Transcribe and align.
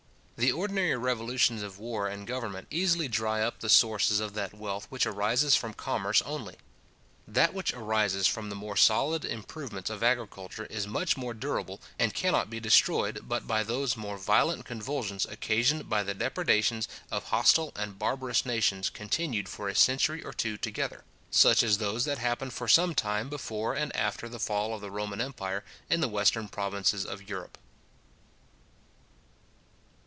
The 0.43 0.51
ordinary 0.51 0.97
revolutions 0.97 1.61
of 1.61 1.77
war 1.77 2.07
and 2.07 2.25
government 2.25 2.67
easily 2.71 3.07
dry 3.07 3.41
up 3.43 3.59
the 3.59 3.69
sources 3.69 4.19
of 4.19 4.33
that 4.33 4.55
wealth 4.55 4.87
which 4.89 5.05
arises 5.05 5.55
from 5.55 5.75
commerce 5.75 6.19
only. 6.23 6.55
That 7.27 7.53
which 7.53 7.75
arises 7.75 8.25
from 8.25 8.49
the 8.49 8.55
more 8.55 8.75
solid 8.75 9.23
improvements 9.23 9.91
of 9.91 10.01
agriculture 10.01 10.65
is 10.65 10.87
much 10.87 11.15
more 11.15 11.35
durable, 11.35 11.79
and 11.99 12.11
cannot 12.15 12.49
be 12.49 12.59
destroyed 12.59 13.19
but 13.27 13.45
by 13.45 13.61
those 13.61 13.95
more 13.95 14.17
violent 14.17 14.65
convulsions 14.65 15.25
occasioned 15.25 15.87
by 15.87 16.01
the 16.01 16.15
depredations 16.15 16.87
of 17.11 17.25
hostile 17.25 17.71
and 17.75 17.99
barbarous 17.99 18.43
nations 18.43 18.89
continued 18.89 19.47
for 19.47 19.67
a 19.69 19.75
century 19.75 20.23
or 20.23 20.33
two 20.33 20.57
together; 20.57 21.03
such 21.29 21.61
as 21.61 21.77
those 21.77 22.05
that 22.05 22.17
happened 22.17 22.51
for 22.51 22.67
some 22.67 22.95
time 22.95 23.29
before 23.29 23.75
and 23.75 23.95
after 23.95 24.27
the 24.27 24.39
fall 24.39 24.73
of 24.73 24.81
the 24.81 24.89
Roman 24.89 25.21
empire 25.21 25.63
in 25.87 26.01
the 26.01 26.09
western 26.09 26.47
provinces 26.47 27.05
of 27.05 27.29
Europe. 27.29 27.59